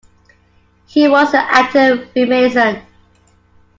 He 0.87 1.07
was 1.07 1.31
an 1.35 1.43
active 1.47 2.09
freemason. 2.11 2.81